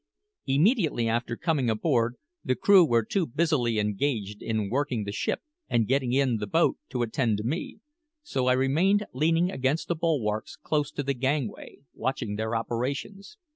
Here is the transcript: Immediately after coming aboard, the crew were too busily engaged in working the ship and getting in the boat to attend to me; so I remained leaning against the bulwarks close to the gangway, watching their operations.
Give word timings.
Immediately 0.47 1.07
after 1.07 1.37
coming 1.37 1.69
aboard, 1.69 2.15
the 2.43 2.55
crew 2.55 2.83
were 2.83 3.05
too 3.05 3.27
busily 3.27 3.77
engaged 3.77 4.41
in 4.41 4.67
working 4.67 5.03
the 5.03 5.11
ship 5.11 5.41
and 5.69 5.87
getting 5.87 6.11
in 6.11 6.37
the 6.37 6.47
boat 6.47 6.79
to 6.89 7.03
attend 7.03 7.37
to 7.37 7.43
me; 7.43 7.81
so 8.23 8.47
I 8.47 8.53
remained 8.53 9.05
leaning 9.13 9.51
against 9.51 9.89
the 9.89 9.95
bulwarks 9.95 10.55
close 10.55 10.89
to 10.93 11.03
the 11.03 11.13
gangway, 11.13 11.81
watching 11.93 12.35
their 12.35 12.55
operations. 12.55 13.37